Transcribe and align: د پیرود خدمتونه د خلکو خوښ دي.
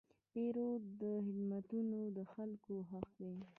د 0.03 0.03
پیرود 0.31 0.83
خدمتونه 1.25 1.99
د 2.17 2.19
خلکو 2.33 2.73
خوښ 2.87 3.07
دي. 3.21 3.33